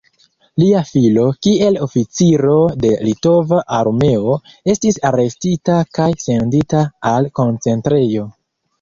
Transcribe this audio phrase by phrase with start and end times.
[0.61, 2.55] Lia filo, kiel oficiro
[2.87, 4.35] de litova armeo,
[4.77, 6.85] estis arestita kaj sendita
[7.15, 8.31] al koncentrejo.